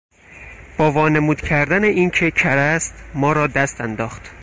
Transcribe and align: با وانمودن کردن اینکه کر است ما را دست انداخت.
با 0.77 0.91
وانمودن 0.91 1.47
کردن 1.47 1.83
اینکه 1.83 2.31
کر 2.31 2.57
است 2.57 2.93
ما 3.15 3.31
را 3.33 3.47
دست 3.47 3.81
انداخت. 3.81 4.29